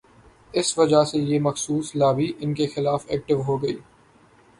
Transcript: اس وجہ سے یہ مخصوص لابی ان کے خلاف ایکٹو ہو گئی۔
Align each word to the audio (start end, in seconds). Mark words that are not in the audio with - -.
اس 0.53 0.77
وجہ 0.77 1.03
سے 1.03 1.17
یہ 1.17 1.39
مخصوص 1.39 1.91
لابی 1.95 2.31
ان 2.39 2.53
کے 2.53 2.67
خلاف 2.67 3.05
ایکٹو 3.07 3.41
ہو 3.41 3.61
گئی۔ 3.63 3.77